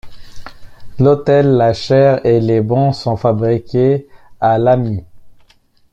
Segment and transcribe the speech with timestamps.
[0.97, 4.07] L'autel, la chaire et les bancs sont fabriqués
[4.39, 5.03] à Lammi.